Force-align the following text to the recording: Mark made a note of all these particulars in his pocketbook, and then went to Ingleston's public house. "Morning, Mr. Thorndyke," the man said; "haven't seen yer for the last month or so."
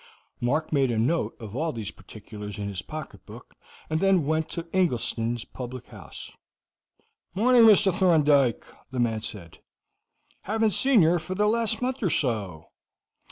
Mark 0.39 0.73
made 0.73 0.89
a 0.89 0.97
note 0.97 1.37
of 1.39 1.55
all 1.55 1.71
these 1.71 1.91
particulars 1.91 2.57
in 2.57 2.67
his 2.67 2.81
pocketbook, 2.81 3.53
and 3.87 3.99
then 3.99 4.25
went 4.25 4.49
to 4.49 4.67
Ingleston's 4.73 5.45
public 5.45 5.85
house. 5.89 6.31
"Morning, 7.35 7.65
Mr. 7.65 7.95
Thorndyke," 7.95 8.65
the 8.89 8.99
man 8.99 9.21
said; 9.21 9.59
"haven't 10.41 10.71
seen 10.71 11.03
yer 11.03 11.19
for 11.19 11.35
the 11.35 11.45
last 11.45 11.83
month 11.83 12.01
or 12.01 12.09
so." 12.09 12.71